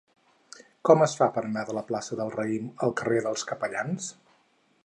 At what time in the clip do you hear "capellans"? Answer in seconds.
3.53-4.13